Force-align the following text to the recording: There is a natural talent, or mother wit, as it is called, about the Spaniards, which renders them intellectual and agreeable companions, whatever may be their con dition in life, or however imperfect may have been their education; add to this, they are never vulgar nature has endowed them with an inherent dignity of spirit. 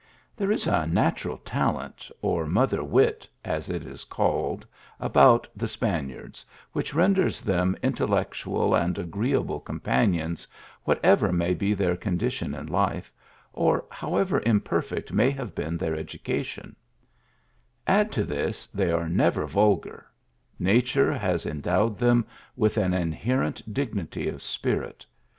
There 0.35 0.49
is 0.51 0.65
a 0.65 0.87
natural 0.87 1.37
talent, 1.37 2.09
or 2.23 2.47
mother 2.47 2.83
wit, 2.83 3.27
as 3.45 3.69
it 3.69 3.85
is 3.85 4.03
called, 4.03 4.65
about 4.99 5.47
the 5.55 5.67
Spaniards, 5.67 6.43
which 6.71 6.95
renders 6.95 7.39
them 7.39 7.77
intellectual 7.83 8.73
and 8.73 8.97
agreeable 8.97 9.59
companions, 9.59 10.47
whatever 10.85 11.31
may 11.31 11.53
be 11.53 11.75
their 11.75 11.95
con 11.95 12.17
dition 12.17 12.59
in 12.59 12.65
life, 12.65 13.11
or 13.53 13.85
however 13.91 14.41
imperfect 14.43 15.13
may 15.13 15.29
have 15.29 15.53
been 15.53 15.77
their 15.77 15.95
education; 15.95 16.75
add 17.85 18.11
to 18.13 18.23
this, 18.23 18.65
they 18.73 18.89
are 18.91 19.07
never 19.07 19.45
vulgar 19.45 20.07
nature 20.57 21.13
has 21.13 21.45
endowed 21.45 21.99
them 21.99 22.25
with 22.55 22.75
an 22.75 22.95
inherent 22.95 23.71
dignity 23.71 24.27
of 24.27 24.41
spirit. 24.41 25.05